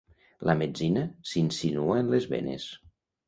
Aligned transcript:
La 0.49 0.53
metzina 0.61 1.03
s'insinua 1.33 1.99
en 2.05 2.11
les 2.15 2.27
venes. 2.35 2.69